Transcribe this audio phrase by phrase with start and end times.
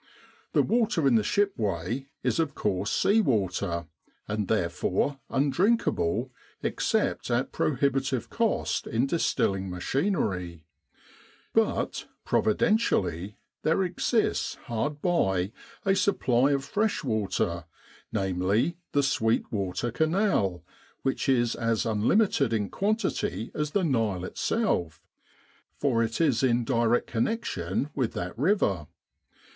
[0.53, 3.85] The water in the shipway is of course sea water
[4.27, 6.31] and therefore undrinkable
[6.63, 10.65] except at prohibitive cost in distilling machinery.
[11.53, 12.25] But, 152 Camp Sanitation
[13.21, 15.51] providentially, there exists hard by
[15.85, 17.65] a supply of fresh water,
[18.11, 20.63] namely the Sweet Water Canal,
[21.03, 24.99] which is as unlimited in quantity as the Nile itself,
[25.77, 28.87] for it is in direct connection with that river.